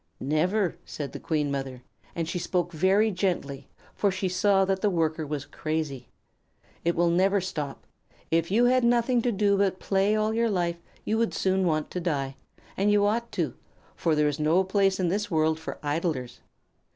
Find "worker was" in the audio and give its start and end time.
4.89-5.45